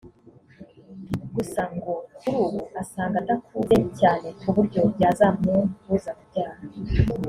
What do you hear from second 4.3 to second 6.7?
ku buryo byazamubuza kubyara